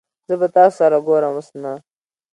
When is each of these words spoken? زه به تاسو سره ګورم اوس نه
زه 0.27 0.33
به 0.39 0.47
تاسو 0.55 0.75
سره 0.79 0.97
ګورم 1.07 1.33
اوس 1.37 1.49
نه 1.63 1.73